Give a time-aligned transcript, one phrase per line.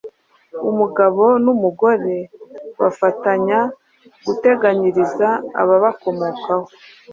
[0.69, 2.15] Umugabo n’umugore
[2.79, 3.59] bafatanya
[4.25, 5.29] guteganyiriza
[5.61, 6.67] ababakomokaho.